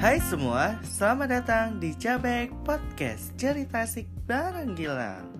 Hai 0.00 0.16
semua, 0.16 0.80
selamat 0.80 1.28
datang 1.28 1.66
di 1.76 1.92
Cabek 1.92 2.48
Podcast 2.64 3.36
Cerita 3.36 3.84
Asik 3.84 4.08
Bareng 4.24 4.72
Gilang 4.72 5.39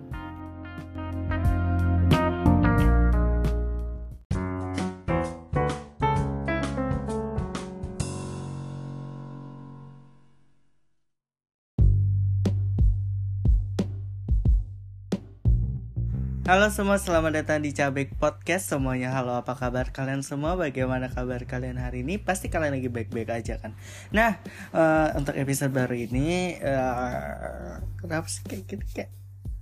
Halo 16.51 16.67
semua, 16.67 16.99
selamat 16.99 17.31
datang 17.31 17.63
di 17.63 17.71
Cabek 17.71 18.19
Podcast 18.19 18.67
Semuanya 18.67 19.15
halo, 19.15 19.39
apa 19.39 19.55
kabar 19.55 19.95
kalian 19.95 20.19
semua? 20.19 20.59
Bagaimana 20.59 21.07
kabar 21.07 21.47
kalian 21.47 21.79
hari 21.79 22.03
ini? 22.03 22.19
Pasti 22.19 22.51
kalian 22.51 22.75
lagi 22.75 22.91
baik-baik 22.91 23.31
aja 23.31 23.55
kan? 23.55 23.71
Nah, 24.11 24.35
uh, 24.75 25.15
untuk 25.15 25.31
episode 25.39 25.71
baru 25.71 25.95
ini 25.95 26.59
uh, 26.59 27.79
Kenapa 28.03 28.27
sih 28.27 28.43
kayak 28.43 28.67
gitu? 28.67 28.83
Kayak 28.91 29.15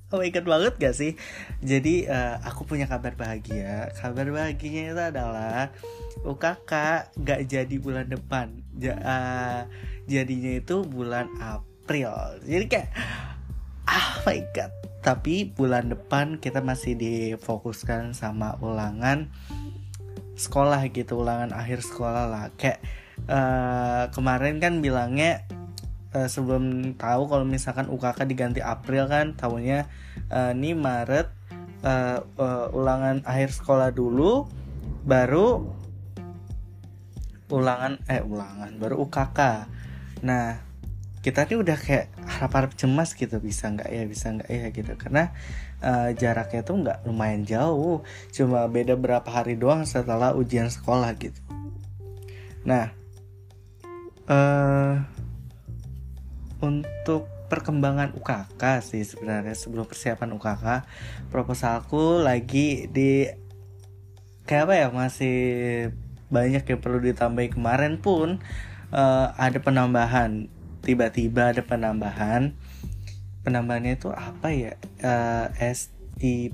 Oh 0.10 0.18
god 0.18 0.46
banget 0.50 0.74
gak 0.82 0.96
sih? 0.98 1.14
Jadi 1.62 2.10
uh, 2.10 2.42
aku 2.42 2.66
punya 2.66 2.90
kabar 2.90 3.14
bahagia 3.14 3.94
Kabar 3.94 4.26
bahagianya 4.26 4.98
itu 4.98 5.04
adalah 5.14 5.70
UKK 6.26 6.74
gak 7.22 7.42
jadi 7.46 7.76
bulan 7.78 8.10
depan 8.10 8.66
ja, 8.82 8.98
uh, 8.98 9.62
Jadinya 10.10 10.58
itu 10.58 10.82
bulan 10.90 11.30
April 11.38 12.42
Jadi 12.50 12.66
kayak 12.66 12.90
Oh 13.86 14.26
my 14.26 14.42
god 14.58 14.89
tapi 15.00 15.48
bulan 15.48 15.92
depan 15.92 16.38
kita 16.44 16.60
masih 16.60 16.96
difokuskan 17.00 18.12
sama 18.12 18.60
ulangan 18.60 19.32
sekolah 20.40 20.80
gitu 20.92 21.20
ulangan 21.20 21.52
akhir 21.52 21.84
sekolah 21.84 22.26
lah. 22.28 22.46
Kayak 22.56 22.80
uh, 23.28 24.08
kemarin 24.12 24.60
kan 24.64 24.80
bilangnya 24.80 25.44
uh, 26.16 26.28
sebelum 26.28 26.96
tahu 26.96 27.28
kalau 27.28 27.46
misalkan 27.46 27.92
UKK 27.92 28.20
diganti 28.28 28.62
April 28.64 29.12
kan 29.12 29.36
tahunnya 29.36 29.88
uh, 30.32 30.52
ini 30.56 30.72
Maret 30.76 31.28
uh, 31.84 32.24
uh, 32.40 32.68
ulangan 32.72 33.24
akhir 33.28 33.56
sekolah 33.56 33.92
dulu 33.92 34.48
baru 35.04 35.64
ulangan 37.50 37.98
eh 38.06 38.22
ulangan 38.22 38.78
baru 38.78 39.02
UKK 39.10 39.40
nah 40.22 40.69
kita 41.20 41.44
nih 41.48 41.60
udah 41.60 41.78
kayak 41.78 42.08
harap-harap 42.24 42.72
cemas 42.80 43.12
gitu 43.12 43.44
bisa 43.44 43.68
nggak 43.68 43.90
ya 43.92 44.04
bisa 44.08 44.32
nggak 44.32 44.50
ya 44.50 44.66
gitu. 44.72 44.94
Karena 44.96 45.36
uh, 45.84 46.10
jaraknya 46.16 46.62
tuh 46.64 46.76
nggak 46.80 47.08
lumayan 47.08 47.44
jauh 47.44 48.04
cuma 48.32 48.68
beda 48.72 48.96
berapa 48.96 49.28
hari 49.28 49.60
doang 49.60 49.84
setelah 49.84 50.32
ujian 50.36 50.72
sekolah 50.72 51.12
gitu. 51.20 51.40
Nah 52.64 52.96
uh, 54.30 55.04
untuk 56.60 57.28
perkembangan 57.50 58.14
UKK 58.14 58.64
sih 58.86 59.02
sebenarnya 59.02 59.58
sebelum 59.58 59.90
persiapan 59.90 60.38
UKK 60.38 60.66
proposalku 61.34 62.22
lagi 62.22 62.86
di 62.86 63.26
kayak 64.46 64.64
apa 64.70 64.74
ya 64.78 64.88
masih 64.94 65.38
banyak 66.30 66.62
yang 66.62 66.80
perlu 66.80 67.02
ditambahi 67.02 67.50
kemarin 67.58 67.98
pun 67.98 68.38
uh, 68.94 69.34
ada 69.34 69.58
penambahan 69.58 70.46
tiba-tiba 70.84 71.52
ada 71.56 71.62
penambahan. 71.64 72.56
Penambahannya 73.44 73.98
itu 73.98 74.12
apa 74.12 74.52
ya? 74.52 74.74
Uh, 75.00 75.48
eh, 75.58 75.74
ST 75.76 76.52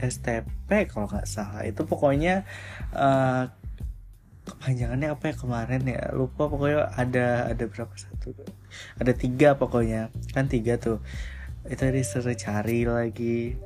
STP 0.00 0.68
kalau 0.92 1.08
nggak 1.08 1.28
salah. 1.28 1.64
Itu 1.64 1.88
pokoknya 1.88 2.44
uh, 2.92 3.48
kepanjangannya 4.46 5.08
apa 5.12 5.32
ya 5.32 5.34
kemarin 5.34 5.82
ya? 5.88 6.02
Lupa 6.12 6.46
pokoknya 6.46 6.92
ada 6.94 7.50
ada 7.50 7.64
berapa 7.66 7.94
satu? 7.96 8.36
Ada 9.00 9.12
tiga 9.16 9.56
pokoknya. 9.56 10.12
Kan 10.36 10.46
tiga 10.52 10.76
tuh. 10.76 11.00
Itu 11.66 11.82
disuruh 11.90 12.36
cari 12.36 12.86
lagi. 12.86 13.56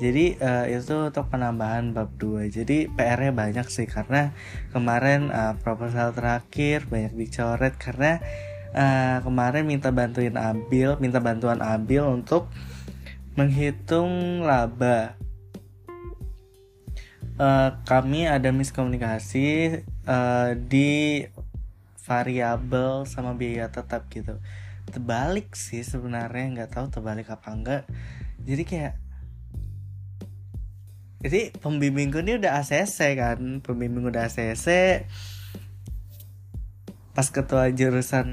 Jadi 0.00 0.40
uh, 0.40 0.64
itu 0.64 1.12
untuk 1.12 1.28
penambahan 1.28 1.92
bab 1.92 2.16
2 2.16 2.48
jadi 2.48 2.88
PR-nya 2.88 3.32
banyak 3.36 3.66
sih. 3.68 3.88
Karena 3.88 4.32
kemarin 4.72 5.28
uh, 5.28 5.54
proposal 5.60 6.12
terakhir 6.12 6.88
banyak 6.88 7.16
dicoret. 7.16 7.76
Karena 7.76 8.20
uh, 8.74 9.18
kemarin 9.22 9.66
minta 9.66 9.90
bantuin 9.90 10.34
Abil, 10.34 10.94
minta 11.02 11.18
bantuan 11.18 11.58
Abil 11.62 12.02
untuk 12.02 12.50
menghitung 13.34 14.42
laba. 14.44 15.14
Uh, 17.40 17.72
kami 17.88 18.28
ada 18.28 18.52
miskomunikasi 18.52 19.80
uh, 20.04 20.52
di 20.52 21.24
variabel 22.04 23.08
sama 23.08 23.32
biaya 23.32 23.72
tetap 23.72 24.10
gitu. 24.12 24.36
Terbalik 24.90 25.56
sih 25.56 25.80
sebenarnya 25.80 26.52
nggak 26.60 26.70
tahu 26.76 26.86
terbalik 26.92 27.32
apa 27.32 27.48
enggak. 27.54 27.82
Jadi 28.44 28.62
kayak 28.68 28.94
jadi 31.20 31.52
pembimbingku 31.60 32.24
ini 32.24 32.40
udah 32.40 32.64
ACC 32.64 33.16
kan, 33.20 33.60
pembimbing 33.60 34.08
udah 34.08 34.24
ACC 34.28 34.68
pas 37.10 37.26
ketua 37.26 37.66
jurusan 37.74 38.26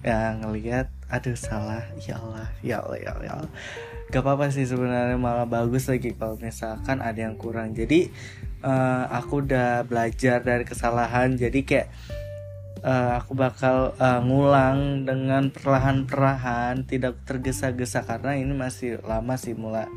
yang 0.00 0.40
ngelihat 0.40 0.88
aduh 1.12 1.36
salah. 1.36 1.84
Ya 2.08 2.16
Allah 2.16 2.48
ya 2.64 2.80
Allah 2.80 2.98
ya 2.98 3.10
Allah, 3.12 3.24
ya 3.24 3.32
Allah. 3.36 3.52
gak 4.12 4.28
apa-apa 4.28 4.52
sih 4.52 4.68
sebenarnya 4.68 5.16
malah 5.16 5.48
bagus 5.48 5.88
lagi 5.88 6.12
kalau 6.12 6.36
misalkan 6.36 7.00
ada 7.00 7.16
yang 7.16 7.36
kurang. 7.36 7.72
Jadi 7.72 8.12
uh, 8.64 9.08
aku 9.08 9.44
udah 9.44 9.84
belajar 9.88 10.44
dari 10.44 10.64
kesalahan. 10.68 11.32
Jadi 11.36 11.64
kayak 11.64 11.88
uh, 12.84 13.20
aku 13.20 13.32
bakal 13.32 13.96
uh, 13.96 14.20
ngulang 14.20 15.08
dengan 15.08 15.48
perlahan-perlahan 15.48 16.84
tidak 16.84 17.24
tergesa-gesa. 17.24 18.04
Karena 18.04 18.36
ini 18.36 18.52
masih 18.52 19.00
lama 19.04 19.36
sih 19.40 19.56
mulai 19.56 19.88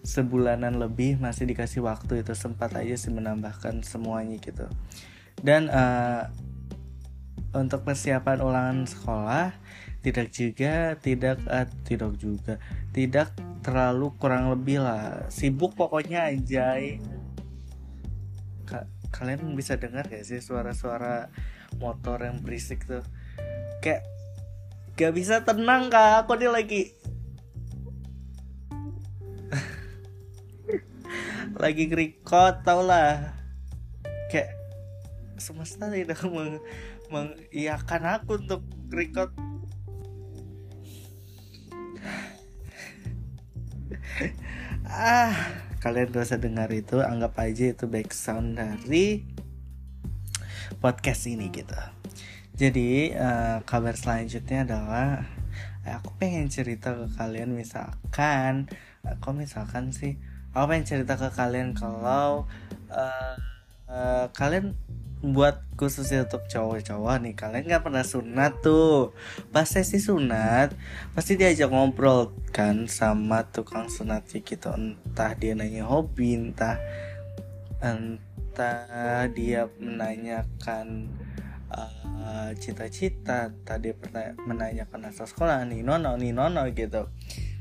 sebulanan 0.00 0.80
lebih 0.80 1.16
masih 1.16 1.48
dikasih 1.48 1.80
waktu. 1.84 2.20
Itu 2.20 2.36
sempat 2.36 2.76
aja 2.76 2.92
sih 2.96 3.12
menambahkan 3.12 3.84
semuanya 3.84 4.36
gitu. 4.36 4.68
Dan 5.40 5.72
uh, 5.72 6.28
untuk 7.50 7.82
persiapan 7.82 8.38
ulangan 8.38 8.86
sekolah 8.86 9.50
tidak 10.00 10.32
juga 10.32 10.96
tidak 10.96 11.36
uh, 11.44 11.68
tidak 11.84 12.16
juga. 12.16 12.56
Tidak 12.90 13.28
terlalu 13.60 14.16
kurang 14.16 14.48
lebih 14.48 14.80
lah. 14.80 15.28
Sibuk 15.28 15.76
pokoknya 15.76 16.32
aja 16.32 16.80
Ka 18.64 18.88
kalian 19.12 19.52
bisa 19.58 19.76
dengar 19.76 20.08
gak 20.08 20.24
sih 20.24 20.40
suara-suara 20.40 21.28
motor 21.76 22.24
yang 22.24 22.40
berisik 22.40 22.88
tuh? 22.88 23.04
Kayak 23.84 24.08
gak 24.96 25.12
bisa 25.12 25.44
tenang 25.44 25.92
kak. 25.92 26.24
Aku 26.24 26.40
nih 26.40 26.48
lagi? 26.48 26.96
Lagi 31.60 31.84
record 31.92 32.64
tau 32.64 32.80
lah. 32.80 33.36
Kayak 34.32 34.56
semesta 35.36 35.92
tidak 35.92 36.24
meng 36.24 36.56
mengiyakan 37.10 38.02
aku 38.22 38.38
untuk 38.40 38.62
record. 38.90 39.34
Ah 44.90 45.34
kalian 45.80 46.12
gak 46.12 46.28
usah 46.28 46.36
dengar 46.36 46.68
itu 46.76 47.00
anggap 47.00 47.40
aja 47.40 47.72
itu 47.72 47.88
background 47.88 48.60
dari 48.60 49.24
podcast 50.76 51.24
ini 51.24 51.48
gitu. 51.48 51.76
Jadi 52.60 53.16
uh, 53.16 53.64
kabar 53.64 53.96
selanjutnya 53.96 54.68
adalah 54.68 55.24
eh, 55.88 55.96
aku 55.96 56.12
pengen 56.20 56.52
cerita 56.52 56.92
ke 56.92 57.08
kalian 57.16 57.56
misalkan 57.56 58.68
uh, 59.08 59.16
kok 59.16 59.32
misalkan 59.32 59.96
sih 59.96 60.20
aku 60.52 60.68
pengen 60.68 60.84
cerita 60.84 61.16
ke 61.16 61.32
kalian 61.32 61.72
kalau 61.72 62.44
uh, 62.92 63.34
uh, 63.88 64.28
kalian 64.36 64.76
buat 65.20 65.60
khususnya 65.76 66.24
untuk 66.24 66.48
cowok-cowok 66.48 67.16
nih 67.20 67.34
kalian 67.36 67.64
nggak 67.68 67.84
pernah 67.84 68.04
sunat 68.04 68.64
tuh. 68.64 69.12
Pas 69.52 69.68
sesi 69.68 70.00
sunat 70.00 70.72
pasti 71.12 71.36
diajak 71.36 71.68
ngobrol 71.68 72.32
kan 72.56 72.88
sama 72.88 73.44
tukang 73.52 73.92
sunatnya 73.92 74.40
gitu. 74.40 74.72
Entah 74.72 75.36
dia 75.36 75.52
nanya 75.52 75.84
hobi 75.84 76.40
entah 76.40 76.80
entah 77.84 79.28
dia 79.32 79.68
menanyakan 79.76 81.12
uh, 81.72 82.50
cita-cita 82.56 83.52
entah 83.52 83.76
dia 83.76 83.92
pernah 83.92 84.32
menanyakan 84.48 85.12
asal 85.12 85.28
sekolah 85.28 85.64
nih 85.68 85.84
nono 85.84 86.16
nih 86.16 86.32
nono 86.32 86.64
gitu. 86.72 87.12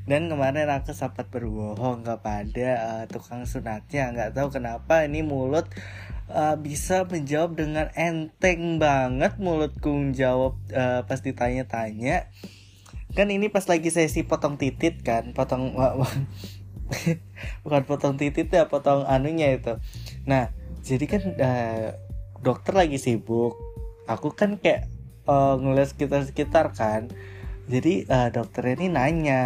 Dan 0.09 0.25
kemarin 0.25 0.65
aku 0.73 0.89
sempat 0.95 1.29
berbohong 1.29 2.01
kepada 2.01 2.69
uh, 2.81 3.03
tukang 3.05 3.45
sunatnya 3.45 4.09
nggak 4.15 4.31
tahu 4.33 4.47
kenapa 4.49 5.05
ini 5.05 5.21
mulut 5.21 5.69
uh, 6.29 6.55
bisa 6.57 7.05
menjawab 7.05 7.57
dengan 7.57 7.89
enteng 7.97 8.77
banget 8.77 9.37
mulutku 9.41 9.91
menjawab 9.91 10.55
uh, 10.73 11.01
pas 11.05 11.19
ditanya-tanya. 11.19 12.29
Kan 13.17 13.33
ini 13.33 13.49
pas 13.49 13.65
lagi 13.65 13.89
sesi 13.89 14.21
potong 14.21 14.61
titit 14.61 15.01
kan 15.01 15.33
potong 15.33 15.73
bukan 17.65 17.83
potong 17.85 18.15
titit 18.17 18.53
ya 18.53 18.69
potong 18.69 19.05
anunya 19.09 19.57
itu. 19.57 19.81
Nah 20.29 20.53
jadi 20.85 21.05
kan 21.09 21.23
uh, 21.37 21.87
dokter 22.45 22.73
lagi 22.77 23.01
sibuk. 23.01 23.57
Aku 24.05 24.33
kan 24.33 24.57
kayak 24.57 24.89
uh, 25.29 25.57
ngeliat 25.57 25.93
sekitar 25.93 26.25
sekitar 26.25 26.65
kan. 26.73 27.09
Jadi 27.69 28.09
uh, 28.09 28.33
dokternya 28.33 28.81
ini 28.81 28.87
nanya 28.89 29.41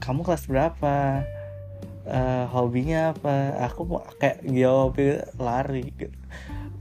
kamu 0.00 0.24
kelas 0.24 0.48
berapa 0.48 1.24
uh, 2.08 2.44
hobinya 2.50 3.14
apa? 3.14 3.60
Aku 3.70 3.84
mau 3.84 4.02
kayak 4.18 4.42
jawab 4.48 4.98
lari 5.38 5.92
gitu. 5.94 6.08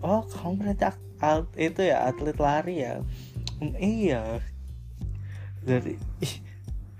Oh 0.02 0.24
kamu 0.26 0.64
berarti 0.64 0.84
at 1.20 1.46
itu 1.58 1.82
ya 1.86 2.08
atlet 2.10 2.38
lari 2.40 2.76
ya? 2.82 3.04
Mm, 3.60 3.76
iya. 3.78 4.22
Dari 5.62 6.00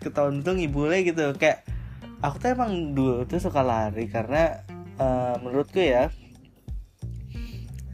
ketahuan 0.04 0.44
tuh 0.44 0.60
ngibulnya 0.60 1.00
gitu. 1.08 1.26
Kayak 1.40 1.66
aku 2.22 2.36
tuh 2.42 2.50
emang 2.54 2.98
dulu 2.98 3.24
tuh 3.26 3.40
suka 3.42 3.62
lari 3.62 4.10
karena 4.10 4.62
uh, 4.98 5.38
menurutku 5.42 5.82
ya 5.82 6.10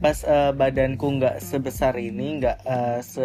pas 0.04 0.20
uh, 0.28 0.52
badanku 0.52 1.16
nggak 1.16 1.40
sebesar 1.40 1.96
ini 1.96 2.42
nggak 2.42 2.58
uh, 2.68 3.00
se 3.00 3.24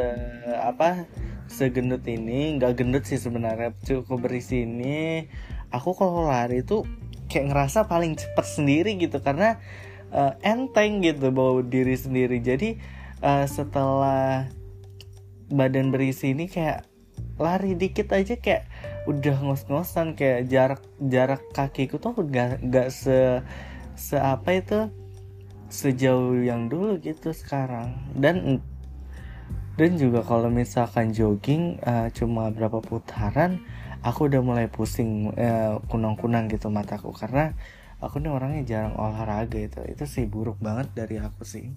apa 0.64 1.04
segendut 1.50 2.06
ini 2.08 2.56
nggak 2.56 2.80
gendut 2.80 3.04
sih 3.04 3.20
sebenarnya 3.20 3.76
cukup 3.84 4.30
berisi 4.30 4.64
ini 4.64 5.28
aku 5.70 5.94
kalau 5.98 6.28
lari 6.30 6.66
itu 6.66 6.86
kayak 7.30 7.54
ngerasa 7.54 7.86
paling 7.86 8.18
cepet 8.18 8.46
sendiri 8.46 8.98
gitu 8.98 9.22
karena 9.22 9.62
uh, 10.10 10.34
enteng 10.42 11.06
gitu 11.06 11.30
bawa 11.30 11.62
diri 11.62 11.94
sendiri. 11.94 12.42
Jadi 12.42 12.82
uh, 13.22 13.46
setelah 13.46 14.50
badan 15.50 15.90
berisi 15.94 16.34
ini 16.34 16.50
kayak 16.50 16.86
lari 17.40 17.74
dikit 17.78 18.12
aja 18.14 18.36
kayak 18.38 18.68
udah 19.08 19.38
ngos-ngosan 19.42 20.14
kayak 20.14 20.52
jarak 20.52 20.82
jarak 21.02 21.42
kakiku 21.56 21.98
tuh 21.98 22.14
gak 22.30 22.62
gak 22.68 22.94
se 22.94 23.42
se 23.96 24.20
apa 24.20 24.60
itu 24.60 24.80
sejauh 25.70 26.38
yang 26.42 26.68
dulu 26.68 26.98
gitu 27.00 27.30
sekarang. 27.32 27.94
Dan 28.18 28.60
dan 29.80 29.96
juga 29.96 30.26
kalau 30.28 30.52
misalkan 30.52 31.16
jogging 31.16 31.80
uh, 31.88 32.12
cuma 32.12 32.52
berapa 32.52 32.84
putaran 32.84 33.64
aku 34.04 34.32
udah 34.32 34.42
mulai 34.44 34.68
pusing 34.72 35.34
uh, 35.36 35.84
kunang-kunang 35.92 36.48
gitu 36.48 36.72
mataku. 36.72 37.12
Karena 37.12 37.52
aku 38.00 38.24
nih 38.24 38.32
orangnya 38.32 38.64
jarang 38.64 38.96
olahraga 38.96 39.60
itu 39.60 39.82
itu 39.88 40.04
sih 40.08 40.26
buruk 40.28 40.60
banget 40.60 40.92
dari 40.96 41.20
aku 41.20 41.44
sih. 41.44 41.76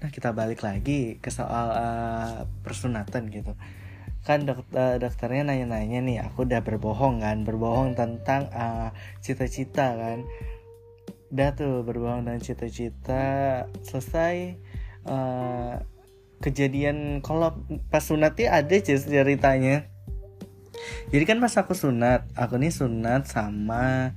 Nah 0.00 0.08
kita 0.08 0.32
balik 0.32 0.64
lagi 0.64 1.20
ke 1.20 1.30
soal 1.30 1.66
uh, 1.76 2.38
persunatan 2.64 3.30
gitu. 3.30 3.54
Kan 4.20 4.44
dokter 4.44 5.00
dokternya 5.00 5.48
nanya-nanya 5.48 6.00
nih 6.04 6.18
aku 6.24 6.44
udah 6.48 6.60
berbohong 6.64 7.22
kan? 7.22 7.44
Berbohong 7.46 7.96
tentang 7.96 8.48
cita-cita 9.22 9.92
uh, 9.92 9.96
kan? 9.96 10.18
Udah 11.30 11.54
tuh 11.54 11.86
berbohong 11.86 12.26
dan 12.26 12.42
cita-cita 12.42 13.22
selesai 13.86 14.58
uh, 15.06 15.78
kejadian 16.40 17.20
kalau 17.20 17.52
pas 17.92 18.00
sunatnya 18.00 18.56
ada 18.56 18.76
ceritanya 18.80 19.89
jadi 21.12 21.24
kan 21.28 21.38
pas 21.38 21.54
aku 21.56 21.76
sunat 21.76 22.24
aku 22.38 22.56
nih 22.56 22.72
sunat 22.72 23.26
sama 23.26 24.14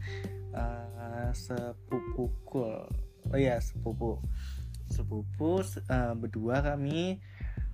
sepupuku 1.34 2.86
oh 3.34 3.40
ya 3.40 3.58
sepupu. 3.60 4.22
Sepupu 4.88 5.66
uh, 5.66 6.14
berdua 6.14 6.62
kami 6.62 7.18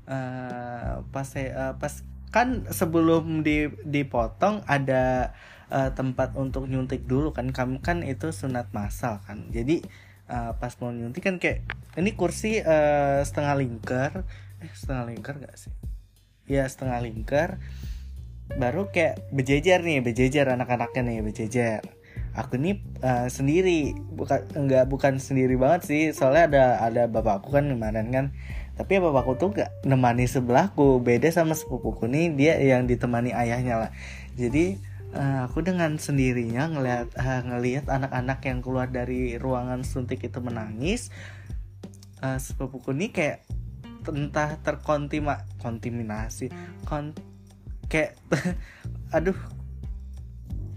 uh, 0.07 1.03
pas 1.11 1.27
uh, 1.35 1.75
pas 1.75 1.93
kan 2.29 2.63
sebelum 2.71 3.41
di 3.41 3.67
dipotong 3.83 4.61
ada 4.69 5.35
uh, 5.73 5.89
tempat 5.91 6.37
untuk 6.39 6.65
nyuntik 6.71 7.05
dulu 7.05 7.35
kan. 7.35 7.51
Kamu 7.51 7.83
kan 7.83 8.01
itu 8.07 8.31
sunat 8.31 8.71
masal 8.71 9.19
kan. 9.27 9.51
Jadi 9.51 9.83
uh, 10.31 10.55
pas 10.55 10.71
mau 10.79 10.95
nyuntik 10.95 11.27
kan 11.27 11.35
kayak 11.37 11.67
ini 11.99 12.15
kursi 12.15 12.63
uh, 12.63 13.21
setengah 13.21 13.59
lingkar. 13.59 14.23
Eh 14.63 14.71
setengah 14.75 15.03
lingkar 15.11 15.35
gak 15.39 15.55
sih? 15.55 15.71
Ya 16.49 16.65
setengah 16.65 17.03
lingkar 17.03 17.61
baru 18.57 18.89
kayak 18.89 19.29
bejejer 19.29 19.85
nih 19.85 20.01
bejejer 20.01 20.49
anak-anaknya 20.49 21.01
nih 21.05 21.21
bejejer 21.21 21.81
aku 22.37 22.61
ini 22.61 22.79
uh, 23.01 23.27
sendiri 23.27 23.97
bukan 24.13 24.45
enggak 24.53 24.85
bukan 24.87 25.17
sendiri 25.17 25.57
banget 25.57 25.81
sih 25.85 26.01
soalnya 26.13 26.43
ada 26.49 26.63
ada 26.85 27.03
bapakku 27.09 27.51
kan 27.51 27.67
kemarin 27.67 28.09
kan. 28.13 28.25
Tapi 28.79 28.95
bapakku 29.03 29.35
tuh 29.35 29.51
gak 29.51 29.75
nemani 29.83 30.23
sebelahku 30.23 31.03
beda 31.03 31.27
sama 31.35 31.51
sepupuku 31.51 32.07
nih 32.07 32.31
dia 32.31 32.53
yang 32.63 32.87
ditemani 32.87 33.35
ayahnya 33.35 33.75
lah. 33.75 33.91
Jadi 34.39 34.79
uh, 35.11 35.51
aku 35.51 35.59
dengan 35.67 35.99
sendirinya 35.99 36.71
ngelihat 36.71 37.11
uh, 37.19 37.41
ngelihat 37.43 37.91
anak-anak 37.91 38.39
yang 38.47 38.63
keluar 38.63 38.87
dari 38.87 39.35
ruangan 39.35 39.83
suntik 39.83 40.23
itu 40.23 40.39
menangis 40.39 41.11
uh, 42.23 42.39
sepupuku 42.39 42.95
nih 42.95 43.11
kayak 43.11 43.37
entah 44.07 44.55
terkontima 44.63 45.43
kontaminasi 45.59 46.49
kon 46.87 47.11
kayak 47.89 48.15
aduh 49.15 49.35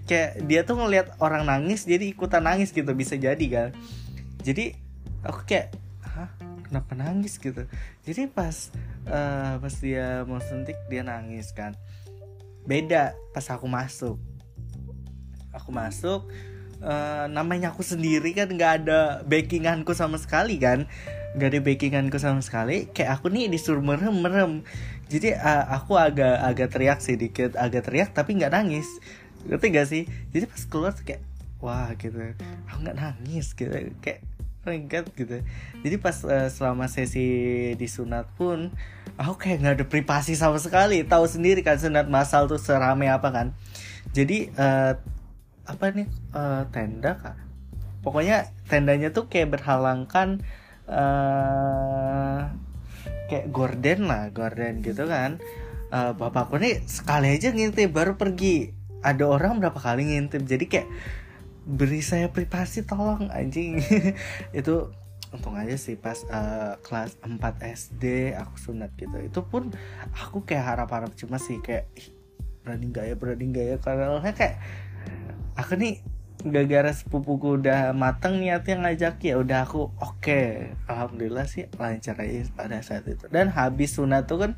kayak 0.08 0.42
dia 0.48 0.66
tuh 0.66 0.76
ngelihat 0.80 1.14
orang 1.22 1.46
nangis 1.46 1.86
jadi 1.86 2.10
ikutan 2.10 2.42
nangis 2.42 2.74
gitu 2.74 2.88
bisa 2.92 3.14
jadi 3.14 3.46
kan. 3.48 3.70
Jadi 4.42 4.74
aku 5.22 5.46
kayak 5.46 5.76
hah 6.02 6.30
kenapa 6.66 6.92
nangis? 6.98 7.38
gitu. 7.38 7.68
Jadi 8.02 8.26
pas 8.26 8.72
uh, 9.06 9.60
pas 9.62 9.74
dia 9.78 10.26
mau 10.26 10.42
suntik 10.42 10.76
dia 10.90 11.06
nangis 11.06 11.54
kan. 11.54 11.76
Beda 12.66 13.14
pas 13.30 13.46
aku 13.46 13.70
masuk. 13.70 14.18
Aku 15.52 15.70
masuk 15.70 16.26
uh, 16.82 17.26
namanya 17.30 17.70
aku 17.70 17.86
sendiri 17.86 18.34
kan 18.34 18.50
nggak 18.50 18.72
ada 18.84 19.22
backinganku 19.24 19.94
sama 19.94 20.18
sekali 20.18 20.58
kan. 20.58 20.90
Nggak 21.38 21.48
ada 21.48 21.60
backinganku 21.62 22.18
sama 22.18 22.42
sekali. 22.44 22.90
Kayak 22.90 23.22
aku 23.22 23.32
nih 23.32 23.48
disuruh 23.48 23.80
merem 23.80 24.12
merem 24.18 24.52
jadi 25.12 25.36
uh, 25.36 25.76
aku 25.76 26.00
agak 26.00 26.40
agak 26.40 26.68
teriak 26.72 26.98
sedikit 27.04 27.52
agak 27.60 27.84
teriak 27.84 28.16
tapi 28.16 28.40
nggak 28.40 28.56
nangis. 28.56 28.88
Ngerti 29.44 29.66
gak 29.74 29.88
sih? 29.90 30.02
Jadi 30.32 30.44
pas 30.48 30.62
keluar 30.64 30.96
tuh 30.96 31.04
kayak 31.04 31.20
wah 31.60 31.92
gitu. 32.00 32.16
Aku 32.72 32.78
nggak 32.80 32.96
nangis 32.96 33.52
gitu. 33.52 33.68
Kayak 34.00 34.24
lengket 34.64 35.04
gitu. 35.12 35.36
Jadi 35.84 35.96
pas 36.00 36.16
uh, 36.24 36.48
selama 36.48 36.88
sesi 36.88 37.28
disunat 37.76 38.30
pun 38.40 38.72
aku 39.20 39.34
kayak 39.36 39.56
nggak 39.60 39.74
ada 39.76 39.86
privasi 39.86 40.32
sama 40.32 40.56
sekali. 40.56 41.04
Tahu 41.04 41.28
sendiri 41.28 41.60
kan 41.60 41.76
sunat 41.76 42.08
masal 42.08 42.48
tuh 42.48 42.56
serame 42.56 43.12
apa 43.12 43.28
kan. 43.28 43.46
Jadi 44.16 44.48
uh, 44.56 44.96
apa 45.68 45.84
nih 45.94 46.08
uh, 46.34 46.66
tenda 46.74 47.14
kak 47.20 47.38
pokoknya 48.02 48.50
tendanya 48.66 49.14
tuh 49.14 49.30
kayak 49.30 49.54
berhalangkan 49.54 50.42
kayak 53.28 53.50
gorden 53.50 54.08
lah 54.08 54.30
gorden 54.30 54.80
gitu 54.80 55.06
kan. 55.06 55.38
Uh, 55.92 56.16
bapakku 56.16 56.56
nih 56.56 56.80
sekali 56.88 57.36
aja 57.36 57.52
ngintip 57.52 57.92
baru 57.92 58.16
pergi. 58.16 58.72
Ada 59.02 59.26
orang 59.26 59.58
berapa 59.58 59.76
kali 59.76 60.14
ngintip 60.14 60.46
jadi 60.46 60.64
kayak 60.64 60.88
beri 61.62 62.00
saya 62.02 62.30
privasi 62.32 62.86
tolong 62.86 63.28
anjing. 63.30 63.82
Itu 64.58 64.94
untung 65.32 65.56
aja 65.56 65.74
sih 65.80 65.96
pas 65.96 66.28
uh, 66.28 66.76
kelas 66.84 67.16
4 67.24 67.40
SD 67.62 68.36
aku 68.36 68.54
sunat 68.60 68.92
gitu. 68.96 69.16
Itu 69.20 69.40
pun 69.48 69.72
aku 70.12 70.44
kayak 70.44 70.76
harap-harap 70.76 71.12
cuma 71.16 71.40
sih 71.40 71.58
kayak 71.64 71.88
berani 72.62 72.94
gak 72.94 73.04
ya 73.10 73.14
berani 73.16 73.44
gak 73.50 73.66
ya? 73.66 73.76
Karena 73.80 74.32
kayak 74.32 74.56
aku 75.56 75.76
nih 75.76 76.00
gara-gara 76.42 76.90
sepupuku 76.90 77.62
udah 77.62 77.94
mateng 77.94 78.42
niatnya 78.42 78.82
ngajak 78.82 79.22
ya 79.22 79.38
udah 79.38 79.62
aku 79.62 79.94
oke. 80.02 80.18
Okay. 80.18 80.74
alhamdulillah 80.90 81.46
sih 81.46 81.70
lancar 81.78 82.18
aja 82.18 82.42
pada 82.54 82.82
saat 82.82 83.06
itu. 83.06 83.30
Dan 83.30 83.50
habis 83.54 83.94
sunat 83.94 84.26
tuh 84.26 84.42
kan 84.42 84.52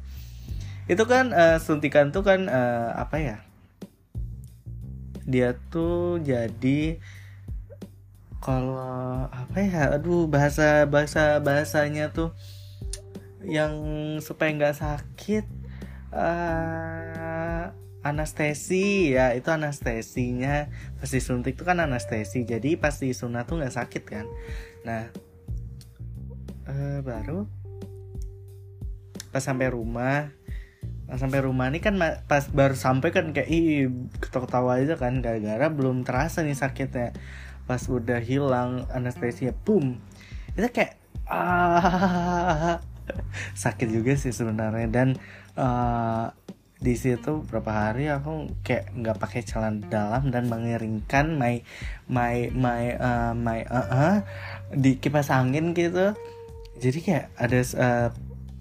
itu 0.84 1.04
kan 1.04 1.32
uh, 1.32 1.56
suntikan 1.60 2.12
tuh 2.12 2.24
kan 2.24 2.48
uh, 2.48 2.96
apa 2.96 3.16
ya? 3.20 3.36
Dia 5.24 5.56
tuh 5.68 6.20
jadi 6.20 7.00
kalau 8.40 9.28
apa 9.28 9.56
ya? 9.60 9.96
Aduh 9.96 10.28
bahasa 10.28 10.88
bahasa 10.88 11.40
bahasanya 11.40 12.12
tuh 12.12 12.32
yang 13.44 13.72
supaya 14.24 14.50
nggak 14.56 14.76
sakit 14.80 15.44
uh, 16.16 17.13
anestesi 18.04 19.16
ya 19.16 19.32
itu 19.32 19.48
anestesinya. 19.50 20.68
Pas 21.00 21.10
disuntik 21.10 21.56
itu 21.56 21.64
kan 21.64 21.80
anestesi 21.80 22.44
jadi 22.44 22.76
pas 22.76 22.94
disunat 23.00 23.48
tuh 23.48 23.58
nggak 23.58 23.74
sakit 23.74 24.02
kan. 24.04 24.26
Nah 24.84 25.08
uh, 26.68 27.00
baru 27.00 27.48
pas 29.32 29.42
sampai 29.42 29.72
rumah 29.72 30.30
Nah, 31.04 31.20
sampai 31.20 31.44
rumah 31.44 31.68
ini 31.68 31.84
kan 31.84 32.00
pas 32.00 32.48
baru 32.48 32.72
sampai 32.72 33.12
kan 33.12 33.28
kayak 33.36 33.48
ih 33.52 33.92
ketawa-ketawa 34.24 34.80
aja 34.80 34.96
kan 34.96 35.20
gara-gara 35.20 35.68
belum 35.68 36.00
terasa 36.00 36.40
nih 36.40 36.56
sakitnya. 36.56 37.12
Pas 37.68 37.80
udah 37.88 38.20
hilang 38.24 38.88
anestesinya 38.88 39.52
boom. 39.68 40.00
Itu 40.56 40.68
kayak 40.72 40.96
ah 41.28 42.80
sakit 43.62 43.88
juga 43.92 44.16
sih 44.16 44.32
sebenarnya. 44.32 44.88
Dan 44.88 45.08
uh, 45.60 46.32
di 46.84 47.00
situ 47.00 47.48
berapa 47.48 47.72
hari 47.72 48.12
aku 48.12 48.52
kayak 48.60 48.92
nggak 48.92 49.16
pakai 49.16 49.40
celana 49.40 49.80
dalam 49.88 50.28
dan 50.28 50.52
mengeringkan 50.52 51.40
my 51.40 51.64
my 52.12 52.52
my 52.52 52.82
uh, 53.00 53.32
my 53.32 53.64
uh, 53.64 53.88
uh, 53.88 54.16
di 54.68 55.00
kipas 55.00 55.32
angin 55.32 55.72
gitu. 55.72 56.12
Jadi 56.76 56.98
kayak 57.00 57.32
ada 57.40 57.60
uh, 57.80 58.08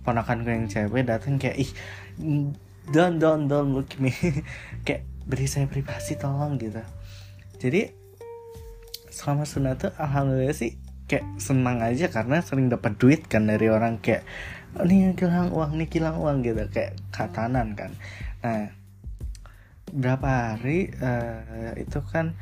ponakan 0.08 0.48
gue 0.48 0.56
yang 0.56 0.68
cewek 0.72 1.04
datang 1.04 1.36
kayak 1.36 1.68
ih 1.68 1.72
don't 2.96 3.20
don't 3.20 3.52
don't 3.52 3.76
look 3.76 3.92
me. 4.00 4.16
Kayak 4.88 5.04
beri 5.28 5.48
saya 5.48 5.68
privasi 5.68 6.16
tolong 6.16 6.56
gitu. 6.60 6.84
Jadi 7.60 7.92
selama 9.12 9.44
sunat 9.44 9.76
tuh 9.84 9.92
alhamdulillah 10.00 10.56
sih 10.56 10.76
kayak 11.08 11.40
senang 11.40 11.84
aja 11.84 12.08
karena 12.08 12.40
sering 12.40 12.72
dapat 12.72 12.96
duit 13.00 13.28
kan 13.28 13.48
dari 13.48 13.68
orang 13.68 14.00
kayak 14.00 14.24
nih 14.82 15.14
kilang 15.14 15.54
uang 15.54 15.78
nih 15.78 15.90
kilang 15.90 16.18
uang 16.18 16.42
gitu. 16.42 16.66
Kayak 16.74 16.98
katanan 17.14 17.78
kan. 17.78 17.92
Nah 18.42 18.74
berapa 19.94 20.58
hari 20.58 20.90
uh, 20.98 21.78
itu 21.78 22.02
kan 22.02 22.34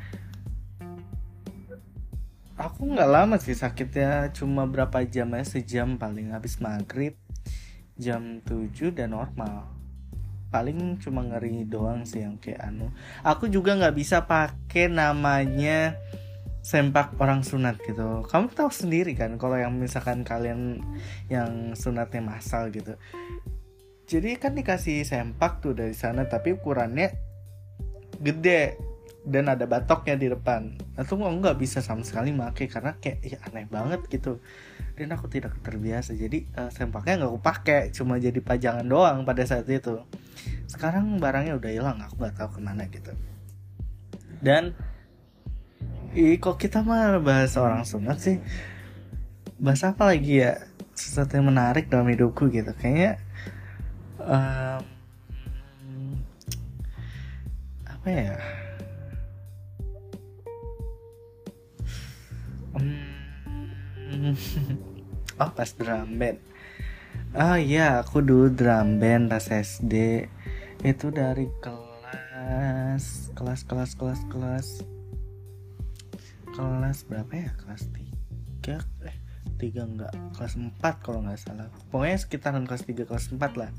aku 2.56 2.96
nggak 2.96 3.10
lama 3.12 3.36
sih 3.36 3.52
sakitnya. 3.52 4.32
Cuma 4.32 4.64
berapa 4.64 5.04
jam 5.04 5.36
aja 5.36 5.58
sejam 5.58 6.00
paling 6.00 6.32
habis 6.32 6.56
maghrib 6.62 7.18
jam 8.00 8.40
7 8.48 8.96
dan 8.96 9.12
normal. 9.12 9.68
Paling 10.52 11.00
cuma 11.00 11.24
ngeri 11.24 11.64
doang 11.64 12.04
sih 12.04 12.24
yang 12.24 12.36
kayak 12.36 12.60
anu. 12.60 12.92
Aku 13.24 13.48
juga 13.48 13.72
nggak 13.76 13.96
bisa 13.96 14.24
pakai 14.28 14.88
namanya 14.88 15.96
sempak 16.62 17.18
orang 17.18 17.42
sunat 17.42 17.82
gitu. 17.82 18.22
Kamu 18.22 18.54
tahu 18.54 18.70
sendiri 18.70 19.18
kan 19.18 19.34
kalau 19.34 19.58
yang 19.58 19.74
misalkan 19.74 20.22
kalian 20.22 20.78
yang 21.26 21.74
sunatnya 21.74 22.22
masal 22.22 22.70
gitu. 22.70 22.94
Jadi 24.06 24.38
kan 24.38 24.54
dikasih 24.54 25.02
sempak 25.02 25.58
tuh 25.58 25.74
dari 25.74 25.92
sana 25.92 26.30
tapi 26.30 26.54
ukurannya 26.54 27.10
gede 28.22 28.78
dan 29.26 29.50
ada 29.50 29.66
batoknya 29.66 30.14
di 30.14 30.30
depan. 30.30 30.78
Atau 30.94 31.18
aku 31.18 31.42
nggak 31.42 31.58
bisa 31.58 31.82
sama 31.82 32.06
sekali 32.06 32.30
make 32.30 32.70
karena 32.70 32.94
kayak 32.98 33.18
ya 33.26 33.38
aneh 33.50 33.66
banget 33.66 34.06
gitu. 34.06 34.38
Dan 34.94 35.10
aku 35.14 35.26
tidak 35.26 35.58
terbiasa. 35.66 36.14
Jadi 36.14 36.46
uh, 36.54 36.70
sempaknya 36.70 37.26
nggak 37.26 37.30
aku 37.34 37.42
pakai 37.42 37.80
cuma 37.90 38.22
jadi 38.22 38.38
pajangan 38.38 38.86
doang 38.86 39.26
pada 39.26 39.42
saat 39.42 39.66
itu. 39.66 39.98
Sekarang 40.70 41.18
barangnya 41.18 41.58
udah 41.58 41.70
hilang 41.74 41.98
aku 42.02 42.22
nggak 42.22 42.38
tahu 42.38 42.48
ke 42.54 42.60
mana 42.62 42.86
gitu. 42.86 43.10
Dan 44.42 44.74
i 46.12 46.36
kok 46.36 46.60
kita 46.60 46.84
mah 46.84 47.16
bahas 47.24 47.56
orang 47.56 47.88
sunat 47.88 48.20
sih? 48.20 48.36
Bahas 49.56 49.80
apa 49.80 50.12
lagi 50.12 50.44
ya? 50.44 50.60
Sesuatu 50.92 51.40
yang 51.40 51.48
menarik 51.48 51.88
dalam 51.88 52.04
hidupku 52.12 52.52
gitu. 52.52 52.68
Kayaknya 52.76 53.16
um, 54.20 54.80
apa 57.88 58.08
ya? 58.12 58.36
Hmm. 62.76 64.36
oh 65.40 65.50
pas 65.56 65.70
drum 65.72 66.20
band. 66.20 66.38
Oh 67.32 67.56
iya 67.56 68.04
aku 68.04 68.20
dulu 68.20 68.52
drum 68.52 69.00
band 69.00 69.32
pas 69.32 69.48
SD 69.48 70.28
itu 70.84 71.06
dari 71.08 71.48
kelas 71.64 73.32
kelas 73.32 73.64
kelas 73.64 73.96
kelas 73.96 74.20
kelas 74.28 74.91
kelas 76.52 77.08
berapa 77.08 77.32
ya? 77.32 77.50
Kelas 77.64 77.88
tiga? 77.96 78.76
Eh 79.02 79.16
tiga 79.56 79.88
enggak. 79.88 80.12
Kelas 80.36 80.54
empat 80.60 80.94
kalau 81.00 81.24
nggak 81.24 81.40
salah. 81.40 81.68
Pokoknya 81.88 82.18
sekitaran 82.20 82.68
kelas 82.68 82.84
tiga 82.84 83.08
kelas 83.08 83.32
empat 83.32 83.52
lah. 83.56 83.70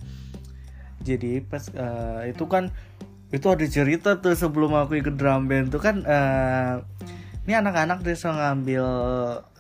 Jadi 1.06 1.44
pas 1.46 1.63
uh, 1.77 2.25
itu 2.25 2.46
kan 2.50 2.74
itu 3.34 3.46
ada 3.50 3.65
cerita 3.65 4.22
tuh 4.22 4.38
sebelum 4.38 4.77
aku 4.77 5.01
ikut 5.01 5.18
drum 5.18 5.50
band 5.50 5.74
tuh 5.74 5.82
kan 5.82 6.06
uh, 6.06 6.86
ini 7.44 7.53
anak-anak 7.58 8.01
desa 8.01 8.34
ngambil 8.34 8.86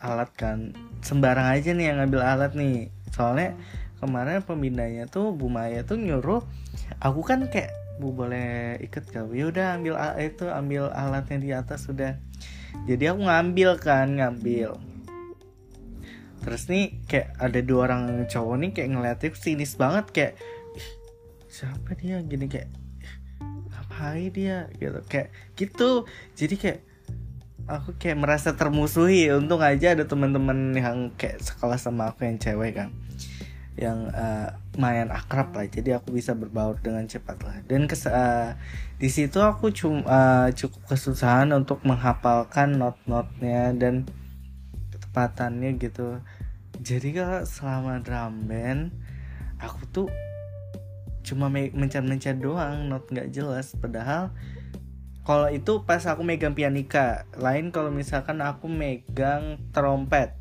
alat 0.01 0.29
kan. 0.33 0.73
Sembarang 1.03 1.53
aja 1.53 1.75
nih 1.75 1.93
yang 1.93 1.97
ngambil 2.01 2.21
alat 2.23 2.51
nih. 2.55 2.89
Soalnya 3.13 3.53
kemarin 4.01 4.41
pembinanya 4.41 5.05
tuh 5.05 5.31
Bu 5.35 5.47
Maya 5.47 5.85
tuh 5.85 5.99
nyuruh 5.99 6.43
aku 6.99 7.21
kan 7.23 7.45
kayak 7.51 7.71
Bu 8.01 8.09
boleh 8.09 8.81
ikut 8.81 9.05
gak? 9.05 9.29
Ya 9.29 9.45
udah 9.51 9.77
ambil 9.77 9.93
itu 10.17 10.49
ambil 10.49 10.89
alatnya 10.89 11.37
di 11.37 11.49
atas 11.53 11.85
sudah 11.85 12.17
jadi 12.83 13.15
aku 13.15 13.21
ngambil 13.23 13.69
kan 13.79 14.07
ngambil. 14.19 14.75
Terus 16.43 16.67
nih 16.67 16.99
kayak 17.07 17.39
ada 17.39 17.59
dua 17.63 17.87
orang 17.87 18.27
cowok 18.27 18.55
nih 18.59 18.71
kayak 18.75 18.89
ngeliatin 18.91 19.33
sinis 19.39 19.79
banget 19.79 20.05
kayak 20.11 20.33
siapa 21.47 21.95
dia? 21.95 22.19
Gini 22.19 22.51
kayak 22.51 22.67
hai 23.95 24.27
dia? 24.27 24.67
Gitu 24.75 24.99
kayak 25.07 25.31
gitu. 25.55 26.03
Jadi 26.35 26.55
kayak 26.59 26.79
aku 27.71 27.95
kayak 27.95 28.19
merasa 28.19 28.51
termusuhi. 28.59 29.31
Untung 29.31 29.63
aja 29.63 29.95
ada 29.95 30.03
teman-teman 30.03 30.75
yang 30.75 31.15
kayak 31.15 31.39
sekelas 31.39 31.87
sama 31.87 32.11
aku 32.11 32.27
yang 32.27 32.35
cewek 32.35 32.75
kan. 32.75 32.89
Yang 33.79 33.99
uh, 34.11 34.49
main 34.77 35.09
akrab 35.09 35.53
lah. 35.53 35.65
Jadi 35.69 35.93
aku 35.93 36.13
bisa 36.15 36.33
berbaur 36.33 36.79
dengan 36.81 37.05
cepat 37.05 37.37
lah. 37.45 37.57
Dan 37.65 37.85
kes 37.85 38.09
uh, 38.09 38.57
di 38.97 39.09
situ 39.09 39.41
aku 39.41 39.69
cuma 39.75 40.01
uh, 40.05 40.47
cukup 40.53 40.95
kesusahan 40.95 41.51
untuk 41.53 41.81
menghafalkan 41.85 42.77
not-notnya 42.77 43.73
dan 43.75 44.07
ketepatannya 44.93 45.77
gitu. 45.77 46.21
Jadi 46.81 47.15
kalau 47.15 47.45
selama 47.45 48.01
drum 48.01 48.49
band 48.49 48.91
aku 49.61 49.81
tuh 49.93 50.07
cuma 51.23 51.47
mencar-mencar 51.47 52.35
doang 52.35 52.89
not 52.91 53.07
nggak 53.07 53.31
jelas. 53.31 53.77
Padahal 53.79 54.33
kalau 55.23 55.47
itu 55.47 55.87
pas 55.87 56.03
aku 56.03 56.19
megang 56.25 56.51
pianika. 56.51 57.23
Lain 57.39 57.71
kalau 57.71 57.93
misalkan 57.93 58.43
aku 58.43 58.67
megang 58.67 59.61
trompet. 59.71 60.35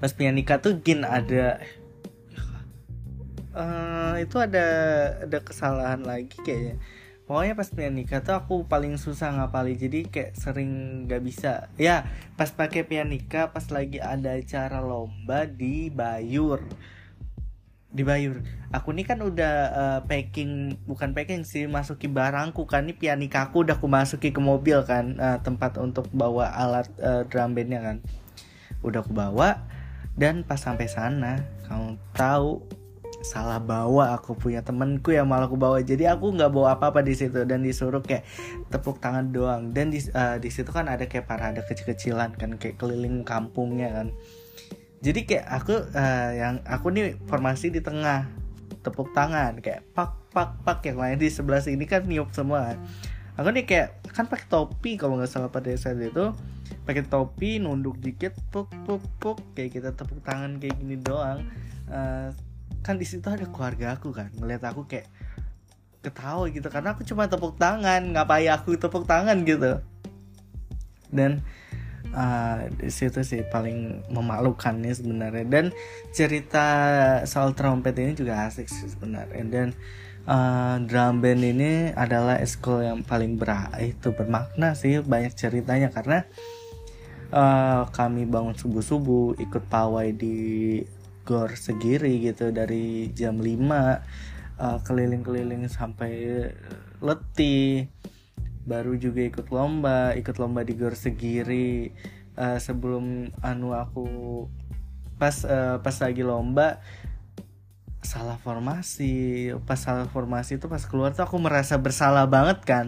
Pas 0.00 0.08
pianika 0.16 0.56
tuh 0.64 0.80
gin 0.80 1.04
ada 1.04 1.60
uh, 3.54 4.14
itu 4.18 4.36
ada 4.38 4.66
ada 5.22 5.38
kesalahan 5.42 6.02
lagi 6.02 6.36
kayaknya 6.42 6.76
pokoknya 7.30 7.54
pas 7.54 7.70
pianika 7.70 8.16
tuh 8.26 8.34
aku 8.34 8.54
paling 8.66 8.98
susah 8.98 9.30
ngapali 9.30 9.78
jadi 9.78 10.06
kayak 10.10 10.34
sering 10.34 11.04
nggak 11.06 11.22
bisa 11.22 11.70
ya 11.78 12.02
pas 12.34 12.50
pakai 12.50 12.82
pianika 12.82 13.54
pas 13.54 13.62
lagi 13.70 14.02
ada 14.02 14.34
acara 14.34 14.82
lomba 14.82 15.46
di 15.46 15.94
Bayur 15.94 16.66
di 17.90 18.06
Bayur. 18.06 18.38
Aku 18.70 18.94
ini 18.94 19.02
kan 19.02 19.18
udah 19.18 19.54
uh, 19.74 20.00
packing 20.06 20.78
bukan 20.86 21.10
packing 21.10 21.42
sih 21.42 21.66
masuki 21.66 22.06
barangku 22.06 22.62
kan 22.62 22.86
ini 22.86 22.94
pianikaku 22.94 23.66
udah 23.66 23.74
aku 23.74 23.90
masuki 23.90 24.30
ke 24.30 24.38
mobil 24.38 24.86
kan 24.86 25.18
uh, 25.18 25.42
tempat 25.42 25.74
untuk 25.82 26.06
bawa 26.14 26.54
alat 26.54 26.86
uh, 27.02 27.26
drum 27.26 27.58
bandnya 27.58 27.82
kan. 27.82 27.96
Udah 28.86 29.02
aku 29.02 29.10
bawa 29.10 29.66
dan 30.14 30.46
pas 30.46 30.62
sampai 30.62 30.86
sana 30.86 31.42
kamu 31.66 31.98
tahu 32.14 32.62
salah 33.20 33.60
bawa 33.60 34.16
aku 34.16 34.32
punya 34.36 34.64
temenku 34.64 35.12
yang 35.12 35.28
malah 35.28 35.46
aku 35.46 35.60
bawa. 35.60 35.80
Jadi 35.84 36.08
aku 36.08 36.32
nggak 36.32 36.50
bawa 36.52 36.76
apa 36.76 36.92
apa 36.92 37.00
di 37.04 37.12
situ 37.12 37.44
dan 37.44 37.60
disuruh 37.60 38.00
kayak 38.00 38.24
tepuk 38.72 38.98
tangan 38.98 39.30
doang. 39.30 39.72
Dan 39.76 39.92
di 39.92 40.00
uh, 40.12 40.40
di 40.40 40.48
situ 40.48 40.72
kan 40.72 40.88
ada 40.88 41.04
kayak 41.04 41.28
parade 41.28 41.60
kecil-kecilan 41.64 42.36
kan 42.36 42.56
kayak 42.56 42.80
keliling 42.80 43.22
kampungnya 43.22 43.92
kan. 43.92 44.08
Jadi 45.00 45.24
kayak 45.24 45.46
aku 45.48 45.74
uh, 45.96 46.30
yang 46.36 46.60
aku 46.64 46.92
nih 46.92 47.16
formasi 47.28 47.72
di 47.72 47.80
tengah 47.80 48.28
tepuk 48.80 49.12
tangan 49.12 49.60
kayak 49.60 49.84
pak 49.92 50.16
pak 50.32 50.56
pak 50.64 50.80
yang 50.88 50.96
lain 50.96 51.20
di 51.20 51.28
sebelah 51.28 51.60
sini 51.60 51.84
kan 51.84 52.08
niup 52.08 52.32
semua 52.32 52.72
aku 53.36 53.52
nih 53.52 53.68
kayak 53.68 54.00
kan 54.16 54.24
pakai 54.24 54.48
topi 54.48 54.96
kalau 54.96 55.20
nggak 55.20 55.28
salah 55.28 55.52
pada 55.52 55.72
saat 55.76 56.00
itu. 56.00 56.32
Pakai 56.80 57.06
topi 57.06 57.60
nunduk 57.60 57.98
dikit 58.00 58.34
puk 58.50 58.70
puk 58.88 59.02
puk 59.20 59.38
kayak 59.54 59.78
kita 59.78 59.90
tepuk 59.92 60.22
tangan 60.24 60.56
kayak 60.58 60.80
gini 60.80 60.96
doang. 60.98 61.44
Uh, 61.90 62.30
kan 62.80 62.96
di 62.96 63.04
situ 63.04 63.28
ada 63.28 63.44
keluarga 63.48 63.96
aku 63.96 64.12
kan 64.12 64.32
ngeliat 64.36 64.64
aku 64.64 64.88
kayak 64.88 65.08
ketawa 66.00 66.48
gitu 66.48 66.64
karena 66.72 66.96
aku 66.96 67.04
cuma 67.04 67.28
tepuk 67.28 67.60
tangan 67.60 68.00
ngapain 68.16 68.48
aku 68.48 68.76
tepuk 68.80 69.04
tangan 69.04 69.44
gitu. 69.44 69.84
Dan 71.12 71.44
uh, 72.14 72.66
di 72.80 72.88
situ 72.88 73.20
sih 73.20 73.44
paling 73.44 74.08
memalukannya 74.08 74.90
sebenarnya. 74.96 75.44
Dan 75.44 75.64
cerita 76.14 76.66
soal 77.28 77.52
trompet 77.52 77.98
ini 78.00 78.16
juga 78.16 78.48
asik 78.48 78.70
sih 78.70 78.88
sebenarnya. 78.88 79.44
Dan 79.44 79.68
uh, 80.24 80.80
drum 80.88 81.20
band 81.20 81.42
ini 81.44 81.72
adalah 81.92 82.40
eskul 82.40 82.80
yang 82.80 83.04
paling 83.04 83.36
ber 83.36 83.74
itu 83.82 84.14
bermakna 84.16 84.72
sih 84.72 85.04
banyak 85.04 85.36
ceritanya. 85.36 85.92
Karena 85.92 86.24
uh, 87.34 87.84
kami 87.92 88.24
bangun 88.24 88.56
subuh 88.56 88.80
subuh 88.80 89.36
ikut 89.36 89.68
pawai 89.68 90.16
di 90.16 90.80
gor 91.30 91.54
segiri 91.54 92.18
gitu 92.18 92.50
dari 92.50 93.14
jam 93.14 93.38
5 93.38 93.46
uh, 94.58 94.78
keliling-keliling 94.82 95.70
sampai 95.70 96.50
letih. 96.98 97.86
Baru 98.66 98.98
juga 98.98 99.22
ikut 99.22 99.54
lomba 99.54 100.10
ikut 100.18 100.34
lomba 100.42 100.66
di 100.66 100.74
Gor 100.74 100.98
Segiri. 100.98 101.94
Uh, 102.34 102.58
sebelum 102.58 103.30
anu 103.46 103.78
aku 103.78 104.06
pas 105.22 105.46
uh, 105.46 105.78
pas 105.78 105.94
lagi 106.02 106.26
lomba 106.26 106.82
salah 108.02 108.34
formasi. 108.42 109.54
Pas 109.70 109.78
salah 109.78 110.10
formasi 110.10 110.58
itu 110.58 110.66
pas 110.66 110.82
keluar 110.82 111.14
tuh 111.14 111.22
aku 111.22 111.38
merasa 111.38 111.78
bersalah 111.78 112.26
banget 112.26 112.58
kan. 112.66 112.86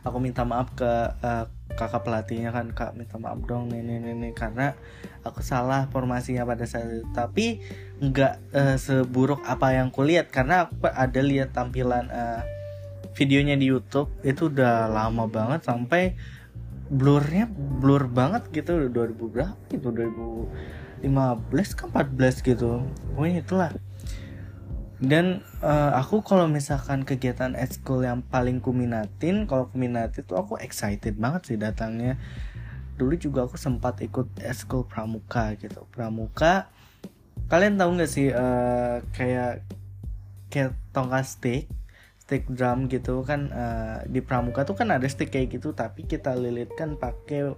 Aku 0.00 0.16
minta 0.16 0.48
maaf 0.48 0.72
ke 0.72 0.88
uh, 1.20 1.44
kakak 1.74 2.06
pelatihnya 2.06 2.54
kan 2.54 2.70
kak 2.70 2.94
minta 2.94 3.18
maaf 3.18 3.42
dong 3.44 3.68
nih, 3.68 3.82
nih. 3.82 4.32
karena 4.32 4.78
aku 5.26 5.42
salah 5.42 5.90
formasinya 5.90 6.46
pada 6.46 6.64
saat 6.64 6.88
itu. 6.88 7.06
Tapi 7.10 7.60
nggak 8.00 8.34
uh, 8.54 8.76
seburuk 8.78 9.42
apa 9.44 9.74
yang 9.74 9.90
kulihat. 9.90 10.30
Karena 10.30 10.66
aku 10.66 10.86
ada 10.86 11.20
lihat 11.20 11.52
tampilan 11.52 12.06
uh, 12.08 12.40
videonya 13.16 13.56
di 13.58 13.68
YouTube 13.68 14.12
itu 14.22 14.52
udah 14.52 14.88
lama 14.88 15.26
banget 15.28 15.64
sampai 15.64 16.14
blurnya 16.86 17.50
blur 17.50 18.06
banget 18.06 18.46
gitu. 18.54 18.86
2000 18.88 19.34
berapa 19.34 19.58
itu 19.74 19.88
2015 21.02 21.78
ke 21.78 21.84
14 21.90 22.48
gitu. 22.54 22.86
Pokoknya 23.12 23.38
itulah 23.42 23.70
dan 24.96 25.44
uh, 25.60 25.92
aku 25.92 26.24
kalau 26.24 26.48
misalkan 26.48 27.04
kegiatan 27.04 27.52
ekskul 27.52 28.00
yang 28.00 28.24
paling 28.24 28.64
kuminatin 28.64 29.44
kalau 29.44 29.68
kuminatin 29.68 30.24
tuh 30.24 30.40
aku 30.40 30.56
excited 30.56 31.20
banget 31.20 31.52
sih 31.52 31.58
datangnya. 31.60 32.16
Dulu 32.96 33.12
juga 33.20 33.44
aku 33.44 33.60
sempat 33.60 34.00
ikut 34.00 34.40
ekskul 34.40 34.88
pramuka 34.88 35.52
gitu. 35.60 35.84
Pramuka 35.92 36.72
kalian 37.52 37.76
tahu 37.76 38.00
nggak 38.00 38.10
sih 38.10 38.32
uh, 38.32 39.04
kayak 39.12 39.60
kayak 40.48 40.72
tongkat 40.96 41.28
stick 41.28 41.64
stick 42.16 42.48
drum 42.48 42.88
gitu 42.88 43.20
kan 43.22 43.52
uh, 43.52 44.00
di 44.08 44.24
pramuka 44.24 44.64
tuh 44.64 44.74
kan 44.74 44.90
ada 44.90 45.04
stick 45.06 45.28
kayak 45.30 45.60
gitu 45.60 45.76
tapi 45.76 46.08
kita 46.08 46.32
lilitkan 46.34 46.96
pakai 46.96 47.52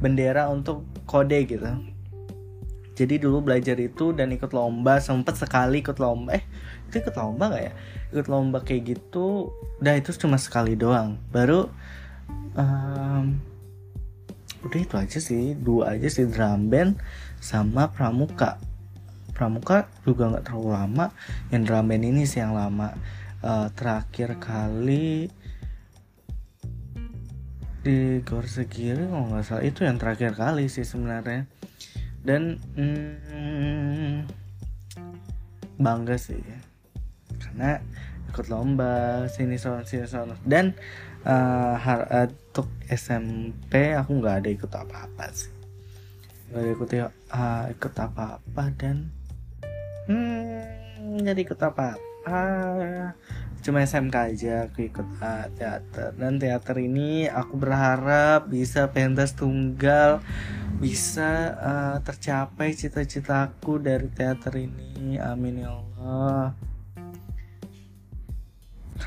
bendera 0.00 0.48
untuk 0.48 0.88
kode 1.04 1.36
gitu. 1.44 1.68
Jadi 2.98 3.14
dulu 3.22 3.46
belajar 3.46 3.78
itu 3.78 4.10
dan 4.10 4.34
ikut 4.34 4.50
lomba 4.50 4.98
sempet 4.98 5.38
sekali 5.38 5.84
ikut 5.84 6.02
lomba 6.02 6.34
eh 6.34 6.42
itu 6.88 7.04
ikut 7.04 7.14
lomba 7.20 7.52
gak 7.52 7.64
ya? 7.68 7.72
Ikut 8.16 8.26
lomba 8.32 8.58
kayak 8.64 8.96
gitu 8.96 9.52
udah 9.84 9.94
itu 10.00 10.10
cuma 10.16 10.40
sekali 10.40 10.72
doang. 10.74 11.20
Baru 11.28 11.68
um, 12.56 13.36
udah 14.64 14.80
itu 14.80 14.94
aja 14.98 15.18
sih 15.22 15.54
dua 15.54 15.94
aja 15.94 16.08
sih 16.08 16.24
drum 16.24 16.72
band 16.72 16.96
sama 17.38 17.92
pramuka. 17.92 18.56
Pramuka 19.36 19.86
juga 20.02 20.34
nggak 20.34 20.50
terlalu 20.50 20.70
lama 20.74 21.06
yang 21.54 21.62
drum 21.62 21.86
band 21.86 22.04
ini 22.08 22.24
sih 22.24 22.40
yang 22.40 22.56
lama. 22.56 22.96
Uh, 23.38 23.70
terakhir 23.78 24.34
kali 24.42 25.30
di 27.86 28.18
Gor 28.26 28.42
Segiri 28.50 29.06
kalau 29.06 29.30
nggak 29.30 29.46
salah 29.46 29.62
itu 29.62 29.86
yang 29.86 29.94
terakhir 29.94 30.34
kali 30.34 30.66
sih 30.66 30.82
sebenarnya. 30.82 31.46
Dan 32.18 32.58
hmm, 32.74 34.26
bangga 35.78 36.18
sih 36.18 36.42
karena 37.58 37.82
ikut 38.30 38.46
lomba 38.54 39.26
sini 39.26 39.58
sono 39.58 39.82
sini 39.82 40.06
sono 40.06 40.38
dan 40.46 40.70
uh, 41.26 41.74
untuk 42.30 42.70
SMP 42.86 43.98
aku 43.98 44.22
nggak 44.22 44.46
ada 44.46 44.50
ikut 44.54 44.70
apa-apa 44.70 45.26
sih. 45.34 45.50
Nggak 46.54 46.62
ada 46.62 46.70
ikut 46.70 46.90
uh, 46.94 47.64
ikut 47.74 47.94
apa-apa 47.98 48.64
dan 48.78 49.10
hmm 50.06 51.26
jadi 51.26 51.40
ikut 51.42 51.58
apa-apa. 51.58 52.38
Cuma 53.58 53.82
SMK 53.82 54.14
aja 54.14 54.70
aku 54.70 54.86
ikut 54.86 55.08
uh, 55.18 55.50
teater. 55.58 56.14
Dan 56.14 56.38
teater 56.38 56.78
ini 56.78 57.26
aku 57.26 57.58
berharap 57.58 58.46
bisa 58.46 58.86
pentas 58.94 59.34
tunggal 59.34 60.22
bisa 60.78 61.58
uh, 61.58 61.96
tercapai 62.06 62.70
cita-citaku 62.70 63.82
dari 63.82 64.06
teater 64.14 64.54
ini. 64.62 65.18
Amin 65.18 65.66
ya 65.66 65.74
Allah 65.74 66.67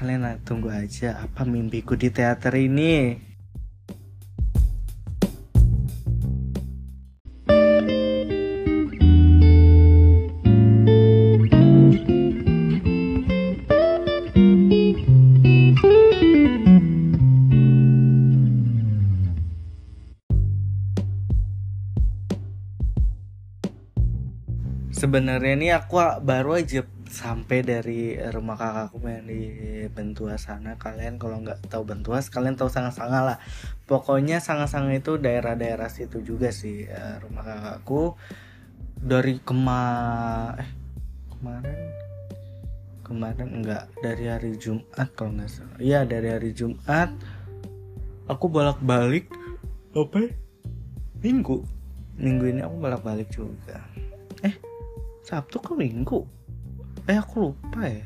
kalian 0.02 0.42
tunggu 0.42 0.74
aja 0.74 1.22
apa 1.22 1.46
mimpiku 1.46 1.94
di 1.94 2.10
teater 2.10 2.58
ini. 2.58 3.22
Sebenarnya 24.90 25.54
ini 25.54 25.70
aku 25.70 26.02
baru 26.26 26.58
aja 26.58 26.82
sampai 27.12 27.60
dari 27.60 28.16
rumah 28.32 28.56
kakakku 28.56 29.04
yang 29.04 29.28
di 29.28 29.44
Bentua 29.92 30.40
sana 30.40 30.80
kalian 30.80 31.20
kalau 31.20 31.44
nggak 31.44 31.68
tahu 31.68 31.84
Bentua 31.84 32.24
kalian 32.24 32.56
tahu 32.56 32.72
sangat-sangat 32.72 33.22
lah. 33.28 33.38
Pokoknya 33.84 34.40
sangat-sangat 34.40 35.04
itu 35.04 35.20
daerah-daerah 35.20 35.92
situ 35.92 36.24
juga 36.24 36.56
sih 36.56 36.88
eh, 36.88 37.16
rumah 37.20 37.44
kakakku. 37.44 38.16
Dari 38.96 39.44
kema 39.44 39.84
eh 40.56 40.72
kemarin? 41.36 41.80
Kemarin 43.04 43.50
enggak 43.60 43.92
dari 44.00 44.26
hari 44.32 44.56
Jumat 44.56 45.08
kalau 45.20 45.36
nggak 45.36 45.52
salah. 45.52 45.78
Iya 45.84 46.08
dari 46.08 46.32
hari 46.32 46.56
Jumat. 46.56 47.12
Aku 48.32 48.48
bolak-balik. 48.48 49.28
Apa? 49.92 50.32
Minggu. 51.20 51.68
Minggu 52.16 52.56
ini 52.56 52.64
aku 52.64 52.76
bolak-balik 52.80 53.28
juga. 53.28 53.84
Eh 54.48 54.56
Sabtu 55.28 55.60
ke 55.60 55.76
Minggu 55.76 56.41
eh 57.10 57.18
aku 57.18 57.50
lupa 57.50 57.82
ya. 57.86 58.06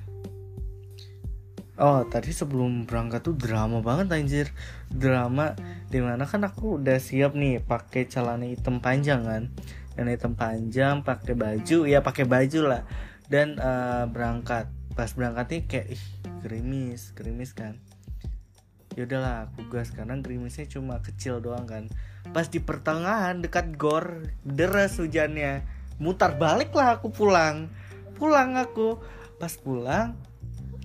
Oh 1.75 2.07
tadi 2.07 2.31
sebelum 2.31 2.87
berangkat 2.87 3.27
tuh 3.27 3.35
drama 3.35 3.83
banget 3.83 4.07
anjir. 4.15 4.47
Drama 4.87 5.59
Di 5.91 5.99
mana 5.99 6.23
kan 6.23 6.47
aku 6.47 6.79
udah 6.79 6.99
siap 6.99 7.35
nih 7.35 7.59
pakai 7.59 8.07
celana 8.07 8.47
hitam 8.47 8.79
panjang 8.79 9.27
kan. 9.27 9.43
Dan 9.95 10.07
hitam 10.07 10.39
panjang 10.39 11.03
pakai 11.03 11.35
baju 11.35 11.83
Ya 11.83 11.99
pakai 11.99 12.23
baju 12.23 12.71
lah. 12.71 12.81
Dan 13.27 13.59
uh, 13.59 14.07
berangkat. 14.07 14.71
Pas 14.95 15.11
berangkat 15.11 15.45
nih 15.51 15.61
kayak 15.67 15.87
ih 15.99 16.03
gerimis 16.39 17.11
Gerimis 17.11 17.51
kan. 17.51 17.75
Yaudahlah 18.95 19.51
aku 19.51 19.67
gas 19.67 19.91
karena 19.91 20.15
gerimisnya 20.23 20.71
cuma 20.71 21.03
kecil 21.03 21.43
doang 21.43 21.67
kan. 21.67 21.91
Pas 22.31 22.47
di 22.47 22.63
pertengahan 22.63 23.43
dekat 23.43 23.75
gor 23.75 24.23
Deras 24.47 24.95
hujannya. 24.95 25.67
Mutar 25.99 26.39
balik 26.39 26.71
lah 26.71 26.99
aku 26.99 27.11
pulang 27.11 27.67
pulang 28.15 28.55
aku. 28.55 28.97
Pas 29.37 29.51
pulang 29.59 30.15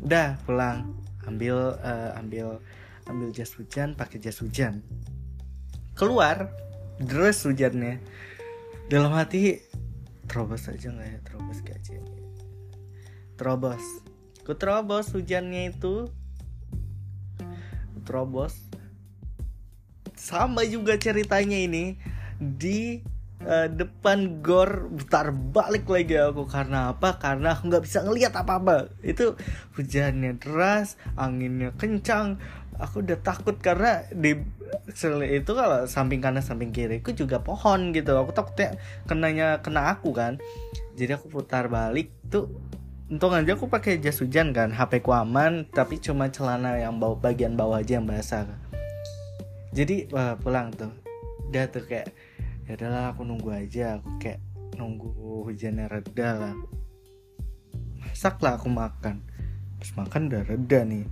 udah 0.03 0.37
pulang. 0.45 0.93
Ambil 1.25 1.55
uh, 1.79 2.11
ambil 2.19 2.59
ambil 3.07 3.31
jas 3.31 3.55
hujan 3.55 3.95
pakai 3.95 4.19
jas 4.19 4.43
hujan. 4.43 4.83
Keluar 5.95 6.51
dress 6.99 7.47
hujannya. 7.47 8.03
Dalam 8.91 9.15
hati 9.15 9.63
terobos 10.27 10.67
aja 10.67 10.91
nggak 10.91 11.09
ya? 11.09 11.19
Terobos 11.23 11.59
gak 11.63 11.79
aja 11.79 12.21
terobos. 13.41 13.81
Ku 14.45 14.53
terobos 14.53 15.09
hujannya 15.17 15.73
itu. 15.73 16.13
Terobos. 18.05 18.53
Sama 20.13 20.69
juga 20.69 21.01
ceritanya 21.01 21.57
ini. 21.57 21.97
Di 22.37 23.01
uh, 23.45 23.69
depan 23.69 24.45
gor 24.45 24.89
putar 24.93 25.33
balik 25.33 25.89
lagi 25.89 26.17
aku. 26.17 26.45
Karena 26.49 26.93
apa? 26.93 27.17
Karena 27.17 27.57
aku 27.57 27.69
nggak 27.71 27.85
bisa 27.85 28.05
ngelihat 28.05 28.33
apa 28.37 28.61
apa 28.61 28.77
itu 29.01 29.37
hujannya 29.77 30.37
deras 30.41 31.01
anginnya 31.17 31.73
kencang. 31.77 32.41
Aku 32.81 33.05
udah 33.05 33.21
takut 33.21 33.61
karena 33.61 34.09
di 34.09 34.41
itu 35.29 35.51
kalau 35.53 35.85
samping 35.85 36.23
kanan 36.23 36.41
samping 36.41 36.73
kiri 36.73 37.05
aku 37.05 37.13
juga 37.13 37.45
pohon 37.45 37.93
gitu. 37.93 38.17
Aku 38.17 38.33
takutnya 38.33 38.81
kenanya 39.05 39.61
kena 39.61 39.93
aku 39.93 40.17
kan. 40.17 40.41
Jadi 40.97 41.17
aku 41.17 41.29
putar 41.29 41.69
balik 41.69 42.13
tuh. 42.29 42.49
Untung 43.11 43.35
aja 43.35 43.59
aku 43.59 43.67
pakai 43.67 43.99
jas 43.99 44.23
hujan 44.23 44.55
kan. 44.55 44.71
HP 44.71 45.03
ku 45.03 45.11
aman 45.11 45.67
tapi 45.67 45.99
cuma 45.99 46.31
celana 46.31 46.79
yang 46.79 47.03
bawah 47.03 47.19
bagian 47.19 47.59
bawah 47.59 47.83
aja 47.83 47.99
yang 47.99 48.07
basah. 48.07 48.47
Jadi 49.71 50.11
wah, 50.15 50.39
pulang 50.39 50.71
tuh. 50.75 50.91
Udah 51.51 51.67
tuh 51.71 51.83
kayak 51.87 52.15
ya 52.69 52.77
udahlah 52.77 53.13
aku 53.15 53.23
nunggu 53.25 53.51
aja. 53.53 54.01
Aku 54.01 54.17
kayak 54.21 54.41
nunggu 54.77 55.13
hujannya 55.47 55.87
reda 55.87 56.29
lah. 56.37 56.55
Masak 58.01 58.41
lah 58.41 58.57
aku 58.57 58.69
makan. 58.73 59.25
Terus 59.81 59.93
makan 59.97 60.29
udah 60.33 60.43
reda 60.45 60.81
nih. 60.85 61.05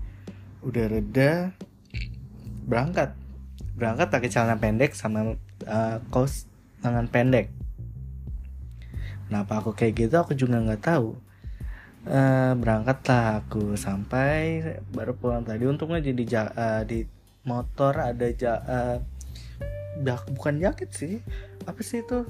Udah 0.64 0.84
reda 0.88 1.30
berangkat. 2.68 3.16
Berangkat 3.78 4.08
pakai 4.10 4.28
celana 4.32 4.56
pendek 4.58 4.92
sama 4.92 5.36
uh, 5.68 5.96
kaos 6.12 6.48
tangan 6.84 7.08
pendek. 7.08 7.52
Kenapa 9.28 9.60
aku 9.60 9.76
kayak 9.76 10.08
gitu 10.08 10.16
aku 10.16 10.32
juga 10.32 10.60
nggak 10.60 10.84
tahu. 10.84 11.16
Uh, 12.08 12.56
berangkat 12.56 13.04
lah 13.04 13.44
aku 13.44 13.76
sampai 13.76 14.64
baru 14.96 15.12
pulang 15.12 15.44
tadi. 15.44 15.68
Untungnya 15.68 16.00
jadi 16.00 16.48
uh, 16.56 16.82
di 16.88 17.04
motor 17.44 17.96
ada 17.96 18.28
ja, 18.32 18.60
uh, 18.64 18.96
bukan 20.34 20.54
jaket 20.62 20.90
sih. 20.94 21.14
Apa 21.66 21.80
sih 21.82 22.02
itu? 22.02 22.24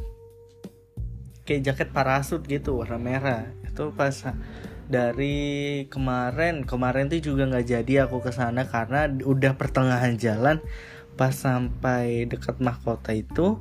Kayak 1.45 1.73
jaket 1.73 1.89
parasut 1.93 2.43
gitu 2.45 2.81
warna 2.81 3.01
merah. 3.01 3.43
Itu 3.65 3.93
pas 3.93 4.13
dari 4.89 5.85
kemarin 5.93 6.65
kemarin 6.65 7.13
tuh 7.13 7.21
juga 7.21 7.45
nggak 7.45 7.67
jadi 7.69 8.09
aku 8.09 8.25
ke 8.25 8.33
sana 8.33 8.65
karena 8.69 9.09
udah 9.09 9.57
pertengahan 9.57 10.17
jalan. 10.17 10.61
Pas 11.17 11.35
sampai 11.35 12.29
dekat 12.31 12.61
mahkota 12.63 13.13
itu 13.17 13.61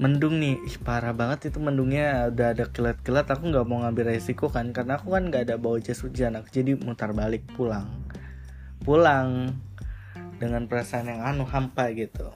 mendung 0.00 0.40
nih. 0.40 0.58
Ih 0.66 0.76
parah 0.80 1.12
banget 1.12 1.52
itu 1.52 1.58
mendungnya. 1.60 2.32
Udah 2.32 2.56
ada 2.56 2.64
kilat-kilat 2.68 3.28
aku 3.28 3.52
nggak 3.52 3.66
mau 3.68 3.84
ngambil 3.84 4.16
resiko 4.16 4.48
kan. 4.48 4.72
Karena 4.72 5.00
aku 5.00 5.14
kan 5.14 5.28
nggak 5.28 5.48
ada 5.48 5.56
bawa 5.60 5.78
jas 5.78 6.00
hujan. 6.00 6.36
Aku 6.40 6.48
jadi 6.48 6.76
mutar 6.80 7.12
balik 7.12 7.44
pulang. 7.54 7.88
Pulang 8.82 9.54
dengan 10.42 10.66
perasaan 10.66 11.06
yang 11.06 11.22
anu 11.22 11.46
hampa 11.46 11.94
gitu 11.94 12.34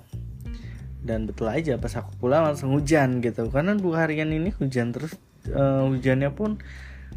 dan 1.06 1.30
betul 1.30 1.46
aja 1.46 1.78
pas 1.78 1.94
aku 1.94 2.10
pulang 2.18 2.42
langsung 2.42 2.74
hujan 2.74 3.22
gitu. 3.22 3.46
Karena 3.48 3.78
dua 3.78 4.04
harian 4.04 4.34
ini 4.34 4.50
hujan 4.58 4.90
terus 4.90 5.14
uh, 5.54 5.86
hujannya 5.86 6.34
pun 6.34 6.58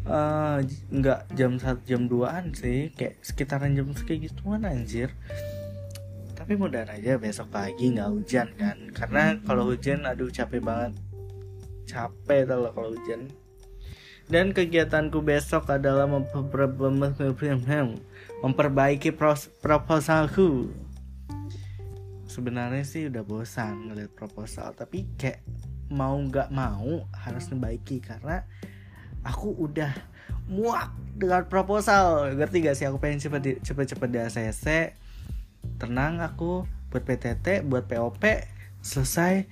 eh, 0.06 0.56
nggak 0.94 1.20
uh, 1.26 1.30
jam 1.34 1.58
satu 1.58 1.82
jam 1.84 2.06
2an 2.06 2.54
sih. 2.54 2.94
Kayak 2.94 3.18
sekitaran 3.20 3.74
jam 3.74 3.90
segitu 3.92 4.30
gituan 4.30 4.62
anjir. 4.62 5.10
Tapi 6.38 6.56
mudah 6.56 6.86
aja 6.88 7.18
besok 7.18 7.50
pagi 7.52 7.92
nggak 7.92 8.10
hujan 8.14 8.48
kan. 8.54 8.78
Karena 8.94 9.36
kalau 9.42 9.66
hujan 9.68 10.06
aduh 10.06 10.30
capek 10.30 10.62
banget. 10.62 10.94
Capek 11.90 12.46
kalau 12.46 12.70
kalau 12.70 12.94
hujan. 12.94 13.28
Dan 14.30 14.54
kegiatanku 14.54 15.26
besok 15.26 15.66
adalah 15.74 16.06
memperbaiki 18.46 19.10
proposalku 19.58 20.70
sebenarnya 22.40 22.88
sih 22.88 23.12
udah 23.12 23.20
bosan 23.20 23.92
ngeliat 23.92 24.16
proposal 24.16 24.72
tapi 24.72 25.04
kayak 25.20 25.44
mau 25.92 26.16
nggak 26.16 26.48
mau 26.48 27.04
harus 27.12 27.44
membaiki 27.52 28.00
karena 28.00 28.48
aku 29.20 29.52
udah 29.60 29.92
muak 30.48 30.88
dengan 31.20 31.44
proposal. 31.46 32.32
Ngerti 32.32 32.64
gak 32.64 32.76
sih? 32.80 32.88
Aku 32.88 32.96
pengen 32.96 33.20
cepet 33.20 33.60
cepet 33.60 33.86
cepet 33.92 34.08
di 34.08 34.18
ACC 34.18 34.66
tenang 35.76 36.24
aku 36.24 36.64
buat 36.88 37.04
PTT 37.04 37.68
buat 37.68 37.84
POP 37.84 38.24
selesai. 38.80 39.44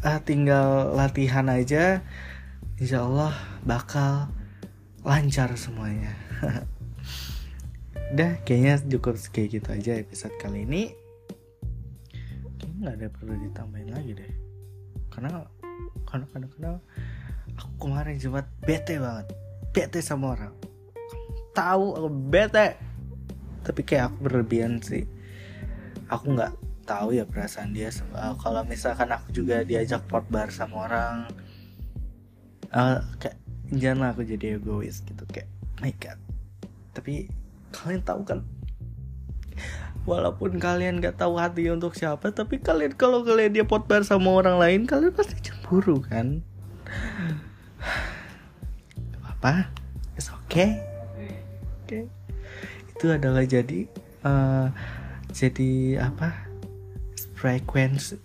Uh, 0.00 0.16
tinggal 0.24 0.96
latihan 0.96 1.44
aja. 1.52 2.00
Insya 2.80 3.04
Allah 3.04 3.36
bakal 3.68 4.32
lancar 5.04 5.52
semuanya. 5.60 6.16
Udah 8.16 8.40
kayaknya 8.48 8.80
cukup 8.88 9.20
kayak 9.28 9.60
gitu 9.60 9.68
aja 9.76 9.92
episode 10.00 10.34
kali 10.40 10.64
ini 10.64 10.96
nggak 12.80 12.94
ada 12.96 13.06
perlu 13.12 13.34
ditambahin 13.36 13.90
lagi 13.92 14.12
deh. 14.16 14.32
Karena 15.12 15.44
karena 16.08 16.24
karena, 16.32 16.46
karena 16.48 16.70
aku 17.60 17.72
kemarin 17.76 18.16
cuma 18.16 18.40
bete 18.64 18.96
banget. 18.96 19.26
Bete 19.70 20.00
sama 20.00 20.34
orang. 20.34 20.54
Tahu 21.52 21.86
aku 22.00 22.08
bete. 22.08 22.80
Tapi 23.60 23.80
kayak 23.84 24.10
aku 24.10 24.16
berlebihan 24.24 24.80
sih. 24.80 25.04
Aku 26.08 26.32
nggak 26.32 26.56
tahu 26.88 27.14
ya 27.14 27.28
perasaan 27.28 27.76
dia. 27.76 27.92
Uh, 28.16 28.34
kalau 28.40 28.64
misalkan 28.64 29.12
aku 29.12 29.30
juga 29.30 29.62
diajak 29.62 30.02
port 30.08 30.26
bar 30.32 30.48
sama 30.50 30.88
orang 30.88 31.30
uh, 32.74 32.98
kayak 33.20 33.38
jangan 33.70 34.16
aku 34.16 34.24
jadi 34.24 34.56
egois 34.58 35.04
gitu. 35.04 35.22
Kayak 35.28 35.52
my 35.84 35.92
god. 36.00 36.18
Tapi 36.96 37.28
kalian 37.70 38.02
tahu 38.02 38.24
kan 38.26 38.40
walaupun 40.10 40.58
kalian 40.58 40.98
gak 40.98 41.22
tahu 41.22 41.38
hati 41.38 41.70
untuk 41.70 41.94
siapa 41.94 42.34
tapi 42.34 42.58
kalian 42.58 42.98
kalau 42.98 43.22
kalian 43.22 43.54
dia 43.54 43.62
pot 43.62 43.86
bar 43.86 44.02
sama 44.02 44.34
orang 44.34 44.58
lain 44.58 44.80
kalian 44.90 45.14
pasti 45.14 45.38
cemburu 45.38 46.02
kan? 46.02 46.42
Apa 49.22 49.70
it's 50.18 50.34
okay. 50.44 50.82
Oke. 51.86 51.86
Okay. 51.86 52.04
itu 52.90 53.06
adalah 53.06 53.46
jadi 53.46 53.86
uh, 54.26 54.74
jadi 55.30 56.02
apa? 56.02 56.50
Frekuensi 57.38 58.20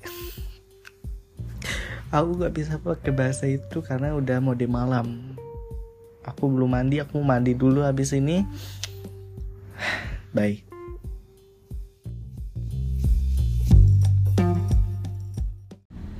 aku 2.16 2.30
nggak 2.40 2.54
bisa 2.56 2.74
pakai 2.80 3.12
bahasa 3.12 3.46
itu 3.50 3.84
karena 3.84 4.16
udah 4.16 4.40
mau 4.40 4.56
di 4.56 4.68
malam. 4.68 5.36
Aku 6.26 6.50
belum 6.50 6.74
mandi 6.74 7.04
aku 7.04 7.22
mandi 7.22 7.54
dulu 7.54 7.86
habis 7.86 8.16
ini. 8.16 8.48
Bye 10.36 10.65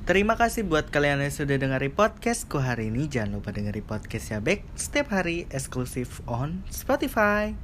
Terima 0.06 0.38
kasih 0.38 0.62
buat 0.62 0.86
kalian 0.94 1.18
yang 1.18 1.34
sudah 1.34 1.58
dengerin 1.58 1.90
podcastku 1.90 2.62
hari 2.62 2.94
ini. 2.94 3.10
Jangan 3.10 3.42
lupa 3.42 3.50
dengerin 3.50 3.82
podcast 3.82 4.30
ya 4.30 4.38
Bek 4.38 4.62
setiap 4.78 5.10
hari 5.10 5.50
eksklusif 5.50 6.22
on 6.30 6.62
Spotify. 6.70 7.58